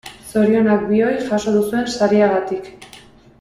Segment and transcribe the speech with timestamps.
[0.31, 2.73] Zorionak bioi jaso duzuen sariagatik.